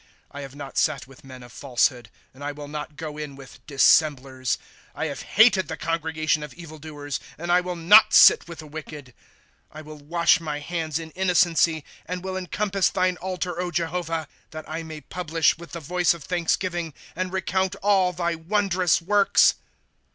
[0.19, 2.09] * I have not sat with men of falsehood.
[2.33, 4.59] And I will not go in with dissemblers, ^
[4.95, 8.65] I have hated the congregation of evil doers, And I will not sit with the
[8.65, 9.13] wicked.
[9.41, 14.67] * I will wash my hands in innocency, And will encompass thine altar, Jehovah;^ That
[14.67, 19.53] I may publish, with the voice of thanksgiving, And recount all thy wondrous works.